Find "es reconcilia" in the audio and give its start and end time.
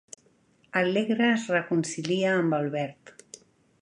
1.33-2.33